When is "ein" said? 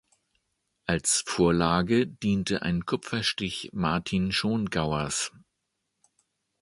2.63-2.87